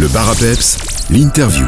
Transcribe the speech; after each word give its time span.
Le 0.00 0.08
bar 0.08 0.34
l'interview. 1.10 1.66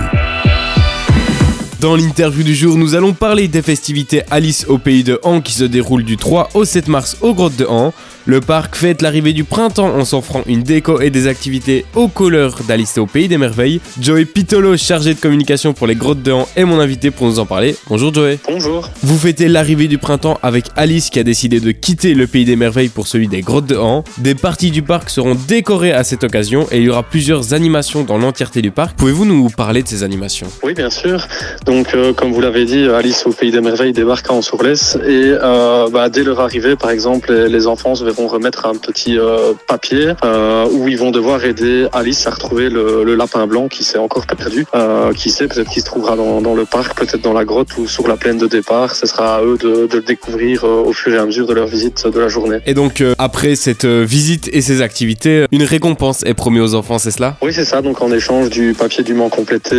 Dans 1.81 1.97
l'interview 1.97 2.43
du 2.43 2.55
jour, 2.55 2.79
nous 2.79 2.95
allons 2.95 3.13
parler 3.13 3.47
des 3.47 3.61
festivités 3.61 4.23
Alice 4.31 4.65
au 4.69 4.79
pays 4.79 5.05
de 5.05 5.21
Han 5.23 5.43
qui 5.43 5.53
se 5.53 5.65
déroulent 5.65 6.03
du 6.03 6.17
3 6.17 6.49
au 6.55 6.65
7 6.65 6.89
mars 6.89 7.19
aux 7.21 7.35
grottes 7.35 7.57
de 7.57 7.67
Han. 7.67 7.93
Le 8.25 8.41
parc 8.41 8.77
fête 8.77 9.03
l'arrivée 9.03 9.33
du 9.33 9.43
printemps 9.43 9.97
en 9.97 10.05
s'offrant 10.05 10.43
une 10.47 10.63
déco 10.63 11.01
et 11.01 11.11
des 11.11 11.27
activités 11.27 11.85
aux 11.97 12.07
couleurs 12.07 12.57
d'Alice 12.69 12.97
au 12.99 13.07
pays 13.07 13.27
des 13.27 13.37
merveilles. 13.37 13.81
Joey 14.01 14.27
Pitolo, 14.27 14.77
chargé 14.77 15.15
de 15.15 15.19
communication 15.19 15.73
pour 15.73 15.89
les 15.89 15.97
grottes 15.97 16.23
de 16.23 16.31
Han, 16.31 16.47
est 16.55 16.65
mon 16.65 16.79
invité 16.79 17.11
pour 17.11 17.27
nous 17.27 17.41
en 17.41 17.47
parler. 17.47 17.75
Bonjour 17.89 18.15
Joey. 18.15 18.39
Bonjour. 18.47 18.89
Vous 19.03 19.19
fêtez 19.19 19.49
l'arrivée 19.49 19.89
du 19.89 19.99
printemps 19.99 20.39
avec 20.45 20.67
Alice 20.77 21.11
qui 21.11 21.19
a 21.19 21.25
décidé 21.25 21.59
de 21.59 21.73
quitter 21.73 22.15
le 22.15 22.29
pays 22.29 22.45
des 22.45 22.55
merveilles 22.55 22.91
pour 22.91 23.09
celui 23.09 23.27
des 23.27 23.41
grottes 23.41 23.67
de 23.67 23.77
Han. 23.77 24.05
Des 24.19 24.37
parties 24.37 24.71
du 24.71 24.83
parc 24.83 25.11
seront 25.11 25.35
décorées 25.35 25.93
à 25.93 26.05
cette 26.05 26.23
occasion 26.23 26.69
et 26.71 26.79
il 26.79 26.85
y 26.85 26.91
aura 26.91 27.03
plusieurs 27.03 27.55
animations 27.55 28.05
dans 28.05 28.19
l'entièreté 28.19 28.63
du 28.63 28.71
parc. 28.71 28.97
Pouvez-vous 28.97 29.25
nous 29.25 29.49
parler 29.49 29.83
de 29.83 29.89
ces 29.89 30.05
animations? 30.05 30.47
Oui, 30.63 30.75
bien 30.75 30.91
sûr. 30.91 31.27
Donc, 31.67 31.93
euh, 31.95 32.13
comme 32.13 32.31
vous 32.33 32.41
l'avez 32.41 32.67
dit, 32.67 32.85
Alice 32.85 33.27
au 33.27 33.33
pays 33.33 33.51
des 33.51 33.61
merveilles 33.61 33.93
débarque 33.93 34.31
en 34.31 34.43
Sourlès 34.43 34.97
et 35.05 35.35
euh, 35.43 35.89
bah, 35.91 36.09
dès 36.09 36.23
leur 36.23 36.39
arrivée, 36.39 36.77
par 36.77 36.91
exemple, 36.91 37.33
les, 37.33 37.49
les 37.49 37.67
enfants 37.67 37.97
se 37.97 38.12
verront 38.13 38.29
remettre 38.29 38.67
un 38.67 38.75
petit 38.75 39.19
euh, 39.19 39.53
papier 39.67 40.13
euh, 40.25 40.67
où 40.71 40.89
ils 40.89 40.99
vont 40.99 41.11
devoir 41.11 41.45
aider 41.45 41.87
Alice 41.93 42.27
à 42.27 42.31
retrouver 42.31 42.69
le, 42.69 43.05
le 43.05 43.15
lapin 43.15 43.47
blanc 43.47 43.69
qui 43.69 43.85
s'est 43.85 43.99
encore 43.99 44.27
perdu. 44.27 44.67
Euh, 44.75 45.13
qui 45.13 45.31
sait, 45.31 45.47
peut-être 45.49 45.71
qu'il 45.71 45.83
se 45.83 45.87
trouvera 45.87 46.17
dans, 46.17 46.41
dans 46.41 46.55
le 46.55 46.65
parc, 46.65 46.99
peut-être 46.99 47.23
dans 47.23 47.33
la 47.33 47.45
grotte 47.45 47.77
ou 47.79 47.87
sur 47.87 48.07
la 48.09 48.17
plaine 48.17 48.39
de 48.39 48.47
départ. 48.47 48.95
Ce 48.95 49.07
sera 49.07 49.37
à 49.37 49.43
eux 49.43 49.59
de, 49.59 49.87
de 49.87 49.97
le 49.97 50.03
découvrir 50.03 50.65
au 50.65 50.93
fur 50.93 51.13
et 51.15 51.19
à 51.19 51.25
mesure 51.25 51.47
de 51.47 51.55
leur 51.55 51.67
visite 51.67 52.07
de 52.07 52.21
la 52.21 52.29
journée. 52.29 52.59
Et 52.67 52.75
donc 52.75 53.03
après 53.19 53.57
cette 53.57 53.85
visite 53.85 54.49
et 54.53 54.61
ces 54.61 54.83
activités, 54.83 55.47
une 55.53 55.63
récompense 55.63 56.23
est 56.25 56.35
promise 56.35 56.63
aux 56.63 56.75
enfants, 56.75 56.99
c'est 56.99 57.11
cela? 57.11 57.37
Oui, 57.43 57.53
c'est 57.53 57.65
ça. 57.65 57.83
Donc, 57.83 58.03
en 58.03 58.13
échange 58.13 58.51
du 58.51 58.75
papier 58.75 59.03
dûment 59.05 59.29
complété 59.29 59.77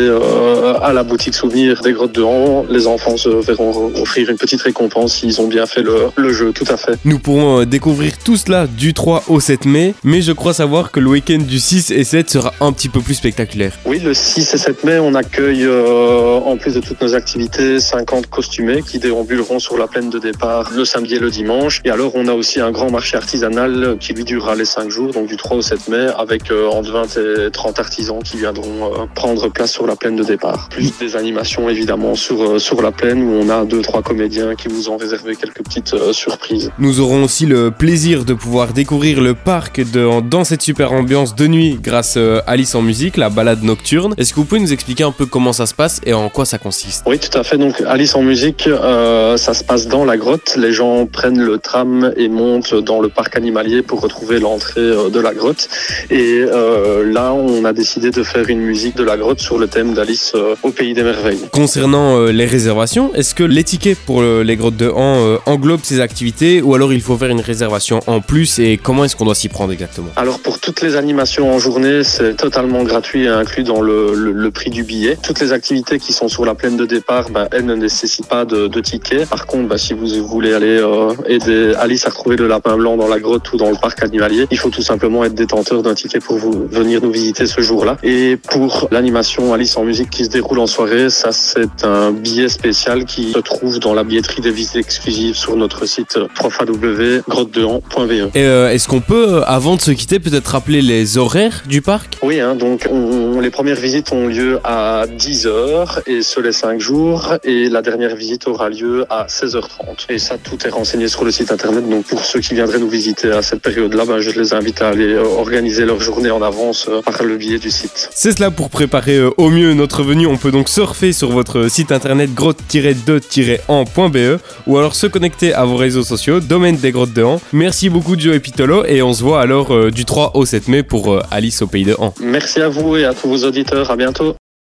à 0.82 0.94
la 0.94 1.04
boutique 1.04 1.36
souvenir 1.36 1.82
des 1.82 1.94
grottes 1.94 2.14
de 2.14 2.24
Han, 2.24 2.66
les 2.70 2.88
enfants 2.88 3.18
se 3.18 3.30
verront 3.30 3.92
offrir 4.02 4.30
une 4.30 4.38
petite 4.38 4.62
récompense 4.62 5.16
s'ils 5.16 5.40
ont 5.42 5.48
bien 5.48 5.66
fait 5.66 5.82
le, 5.82 5.96
le 6.16 6.34
jeu. 6.34 6.52
Tout 6.54 6.66
à 6.70 6.78
fait. 6.78 6.98
Nous 7.06 7.20
pourrons 7.20 7.66
découvrir 7.66 8.18
tout 8.24 8.38
cela 8.38 8.68
du 8.68 8.94
3 8.94 9.24
au 9.28 9.40
7 9.40 9.66
mai, 9.66 9.96
mais 10.04 10.22
je 10.22 10.32
crois 10.32 10.54
savoir 10.54 10.92
que 10.92 11.00
le 11.00 11.10
week-end 11.10 11.40
du 11.40 11.60
6 11.60 11.92
et 11.92 12.04
7 12.04 12.30
sera 12.30 12.54
un 12.62 12.72
petit 12.72 12.88
peu 12.88 13.02
plus 13.02 13.16
spectaculaire. 13.16 13.74
Oui, 13.86 14.00
le 14.00 14.14
6 14.14 14.54
et 14.54 14.58
7 14.58 14.84
mai, 14.86 15.00
on 15.00 15.14
accueille, 15.14 15.66
euh, 15.66 16.40
en 16.40 16.56
plus 16.56 16.74
de 16.74 16.80
toutes 16.80 17.02
nos 17.02 17.16
activités, 17.16 17.80
50 17.80 18.28
costumés 18.28 18.82
qui 18.82 19.00
déambuleront 19.00 19.60
sur 19.60 19.78
la 19.78 19.88
plaine 19.88 20.10
de 20.10 20.20
départ 20.20 20.72
le 20.74 20.86
samedi 20.86 21.16
et 21.16 21.20
le 21.20 21.30
dimanche. 21.30 21.82
Et 21.84 21.90
alors, 21.90 22.12
on 22.16 22.28
a 22.28 22.34
aussi 22.34 22.62
un 22.62 22.72
grand 22.72 22.90
marché 22.90 23.18
artisanal 23.18 23.98
qui 24.00 24.14
lui 24.14 24.24
durera 24.24 24.56
les 24.56 24.66
5 24.66 24.90
jours, 24.90 25.12
donc 25.12 25.28
du 25.28 25.36
3 25.36 25.58
au 25.58 25.62
7 25.62 25.90
mai, 25.90 26.08
avec 26.18 26.50
euh, 26.50 26.70
entre 26.70 26.92
20 26.92 27.48
et 27.48 27.52
30 27.52 27.80
artisans 27.80 28.20
qui 28.24 28.38
viendront 28.38 28.86
euh, 28.86 29.06
prendre 29.14 29.50
place 29.50 29.72
sur 29.72 29.86
la 29.86 29.98
plaine 29.98 30.16
de 30.16 30.24
départ. 30.24 30.70
Plus 30.70 30.98
des 30.98 31.18
animations, 31.18 31.68
évidemment, 31.70 32.16
sur, 32.16 32.62
sur 32.62 32.82
la 32.82 32.92
plaine 32.92 33.22
où 33.22 33.32
on 33.32 33.50
a 33.50 33.66
deux, 33.66 33.82
trois 33.82 34.02
comédiens 34.02 34.56
qui 34.56 34.70
vous 34.70 34.90
ont 34.90 34.98
réservé 34.98 35.36
quelques 35.36 35.64
petites 35.64 35.96
surprises. 36.14 36.72
Nous 36.80 37.02
aurons 37.02 37.24
aussi 37.24 37.46
le 37.46 37.72
plaisir 37.72 38.13
de 38.22 38.34
pouvoir 38.36 38.74
découvrir 38.74 39.20
le 39.22 39.34
parc 39.34 39.82
de- 39.92 40.22
dans 40.22 40.44
cette 40.44 40.62
super 40.62 40.94
ambiance 40.94 41.36
de 41.36 41.48
nuit 41.48 41.80
grâce 41.82 42.16
à 42.18 42.40
Alice 42.46 42.76
en 42.76 42.82
musique, 42.84 43.18
la 43.18 43.30
balade 43.30 43.64
nocturne. 43.64 44.14
Est-ce 44.18 44.32
que 44.34 44.40
vous 44.40 44.46
pouvez 44.46 44.62
nous 44.62 44.72
expliquer 44.72 45.04
un 45.04 45.12
peu 45.12 45.26
comment 45.26 45.54
ça 45.54 45.66
se 45.66 45.74
passe 45.74 46.00
et 46.06 46.14
en 46.14 46.30
quoi 46.30 46.46
ça 46.46 46.58
consiste? 46.60 47.04
Oui, 47.08 47.18
tout 47.20 47.36
à 47.38 47.44
fait. 47.44 47.58
Donc, 47.58 47.82
Alice 47.88 48.14
en 48.16 48.22
musique, 48.22 48.68
euh, 48.68 49.36
ça 49.38 49.54
se 49.56 49.64
passe 49.64 49.88
dans 49.88 50.06
la 50.06 50.16
grotte. 50.18 50.56
Les 50.58 50.72
gens 50.74 51.06
prennent 51.08 51.42
le 51.42 51.58
tram 51.58 52.14
et 52.16 52.30
montent 52.30 52.76
dans 52.76 53.02
le 53.02 53.10
parc 53.10 53.36
animalier 53.36 53.82
pour 53.82 54.02
retrouver 54.02 54.40
l'entrée 54.40 54.82
euh, 54.82 55.10
de 55.10 55.20
la 55.20 55.34
grotte. 55.34 55.68
Et 56.12 56.40
euh, 56.42 57.12
là, 57.12 57.34
on 57.34 57.66
a 57.66 57.74
décidé 57.74 58.12
de 58.12 58.22
faire 58.24 58.48
une 58.50 58.62
musique 58.62 58.96
de 58.96 59.04
la 59.04 59.18
grotte 59.18 59.40
sur 59.40 59.58
le 59.58 59.68
thème 59.68 59.94
d'Alice 59.96 60.34
euh, 60.36 60.56
au 60.64 60.70
pays 60.70 60.94
des 60.94 61.04
merveilles. 61.04 61.40
Concernant 61.52 62.18
euh, 62.18 62.32
les 62.32 62.46
réservations, 62.46 63.14
est-ce 63.16 63.34
que 63.34 63.44
les 63.44 63.64
tickets 63.64 63.98
pour 64.06 64.22
euh, 64.22 64.44
les 64.44 64.56
grottes 64.56 64.78
de 64.78 64.90
Han 64.90 65.16
euh, 65.18 65.38
englobent 65.46 65.84
ces 65.84 66.00
activités 66.00 66.62
ou 66.62 66.76
alors 66.76 66.94
il 66.94 67.02
faut 67.02 67.18
faire 67.18 67.30
une 67.30 67.42
réservation 67.42 68.00
en 68.08 68.22
plus 68.22 68.60
et 68.60 68.78
comment 68.78 69.06
est-ce 69.06 69.16
qu'on 69.16 69.26
doit 69.26 69.36
s'y 69.36 69.50
prendre 69.50 69.72
exactement 69.72 70.10
Alors, 70.16 70.40
pour 70.40 70.60
toutes 70.60 70.82
les 70.82 70.96
animations 70.96 71.54
en 71.54 71.60
journée, 71.60 72.04
c'est 72.04 72.36
totalement 72.36 72.84
gratuit 72.84 73.26
et 73.26 73.28
inclus 73.28 73.64
dans 73.64 73.82
le, 73.82 74.52
prix 74.54 74.70
du 74.70 74.84
billet. 74.84 75.18
Toutes 75.22 75.40
les 75.40 75.52
activités 75.52 75.98
qui 75.98 76.14
sont 76.14 76.28
sur 76.28 76.46
la 76.46 76.54
plaine 76.54 76.78
de 76.78 76.86
départ, 76.86 77.30
bah, 77.30 77.48
elles 77.52 77.66
ne 77.66 77.76
nécessitent 77.76 78.28
pas 78.28 78.46
de, 78.46 78.68
de 78.68 78.82
ticket. 78.82 79.26
Par 79.26 79.48
contre, 79.48 79.68
bah, 79.68 79.78
si 79.78 79.94
vous 79.94 80.08
voulez 80.28 80.54
aller 80.54 80.78
euh, 80.80 81.14
aider 81.28 81.74
Alice 81.80 82.06
à 82.06 82.10
retrouver 82.10 82.36
le 82.36 82.48
lapin 82.48 82.78
blanc 82.78 82.98
dans 82.98 83.08
la 83.08 83.20
grotte 83.20 83.52
ou 83.52 83.58
dans 83.58 83.70
le 83.70 83.76
parc 83.76 84.04
animalier, 84.04 84.46
il 84.52 84.58
faut 84.58 84.70
tout 84.70 84.82
simplement 84.82 85.24
être 85.24 85.34
détenteur 85.34 85.82
d'un 85.82 85.96
ticket 85.96 86.20
pour 86.20 86.38
vous 86.38 86.68
venir 86.68 87.02
nous 87.02 87.12
visiter 87.12 87.48
ce 87.48 87.62
jour-là. 87.62 87.98
Et 88.04 88.38
pour 88.38 88.88
l'animation 88.92 89.54
Alice 89.54 89.76
en 89.78 89.84
musique 89.84 90.10
qui 90.10 90.26
se 90.26 90.30
déroule 90.30 90.60
en 90.60 90.68
soirée, 90.68 91.10
ça 91.10 91.32
c'est 91.32 91.84
un 91.84 92.12
billet 92.12 92.50
spécial 92.50 93.06
qui 93.06 93.32
se 93.34 93.40
trouve 93.40 93.80
dans 93.80 93.94
la 93.94 94.04
billetterie 94.04 94.42
des 94.42 94.52
visites 94.52 94.76
exclusives 94.76 95.36
sur 95.36 95.56
notre 95.56 95.86
site 95.86 96.20
www.grottedehan.be. 96.42 97.93
Et 98.36 98.44
euh, 98.44 98.72
est-ce 98.72 98.88
qu'on 98.88 99.02
peut, 99.02 99.36
euh, 99.36 99.42
avant 99.46 99.76
de 99.76 99.82
se 99.82 99.92
quitter, 99.92 100.20
peut-être 100.20 100.48
rappeler 100.48 100.82
les 100.82 101.18
horaires 101.18 101.64
du 101.68 101.82
parc? 101.82 102.18
Oui, 102.24 102.40
hein, 102.40 102.56
donc 102.56 102.88
on- 102.92 103.40
les 103.40 103.50
premières 103.50 103.80
visites 103.80 104.12
ont 104.12 104.28
lieu 104.28 104.60
à 104.64 105.06
10h 105.18 106.02
et 106.08 106.22
ce 106.22 106.40
les 106.40 106.52
5 106.52 106.80
jours 106.80 107.36
et 107.44 107.70
la 107.70 107.82
dernière 107.82 108.16
visite 108.16 108.48
aura 108.48 108.70
lieu 108.70 109.06
à 109.10 109.26
16h30. 109.28 110.06
Et 110.10 110.20
ça, 110.20 110.36
tout 110.42 110.58
est 110.66 110.70
renseigné 110.70 111.08
sur 111.08 111.24
le 111.26 111.32
site 111.32 111.52
internet. 111.52 111.88
Donc 111.90 112.06
pour 112.06 112.24
ceux 112.26 112.40
qui 112.40 112.54
viendraient 112.54 112.80
nous 112.80 112.90
visiter 112.90 113.32
à 113.32 113.42
cette 113.42 113.62
période-là, 113.62 114.06
ben, 114.06 114.20
je 114.20 114.32
les 114.32 114.54
invite 114.54 114.82
à 114.82 114.90
aller 114.90 115.14
euh, 115.14 115.24
organiser 115.24 115.86
leur 115.86 116.00
journée 116.02 116.32
en 116.32 116.42
avance 116.42 116.90
par 117.06 117.24
le 117.24 117.38
biais 117.38 117.60
du 117.60 117.72
site. 117.72 118.10
C'est 118.14 118.36
cela 118.38 118.52
pour 118.52 118.70
préparer 118.70 119.22
au 119.38 119.50
mieux 119.50 119.74
notre 119.74 120.04
venue. 120.04 120.28
On 120.28 120.38
peut 120.38 120.52
donc 120.52 120.70
surfer 120.70 121.14
sur 121.14 121.30
votre 121.32 121.68
site 121.70 121.92
internet 121.92 122.34
grotte-de-en.be 122.34 124.40
ou 124.68 124.78
alors 124.78 124.96
se 124.96 125.08
connecter 125.08 125.54
à 125.54 125.66
vos 125.66 125.76
réseaux 125.76 126.04
sociaux, 126.04 126.40
domaine 126.40 126.78
des 126.78 126.92
grottes 126.92 127.14
de 127.14 127.24
Han. 127.24 127.42
Merci 127.52 127.83
beaucoup 127.90 128.18
Joe 128.18 128.40
Pitolo 128.40 128.86
et 128.86 129.02
on 129.02 129.14
se 129.14 129.24
voit 129.24 129.42
alors 129.42 129.74
euh, 129.74 129.92
du 129.92 130.06
3 130.06 130.36
au 130.36 130.46
7 130.46 130.68
mai 130.68 130.84
pour 130.84 131.14
euh, 131.14 131.22
Alice 131.32 131.62
au 131.62 131.68
pays 131.68 131.86
de 131.86 131.96
Han. 131.98 132.14
Merci 132.20 132.62
à 132.62 132.70
vous 132.70 132.96
et 132.98 133.06
à 133.06 133.14
tous 133.14 133.28
vos 133.28 133.46
auditeurs. 133.46 133.90
À 133.90 133.96
bientôt. 133.96 134.36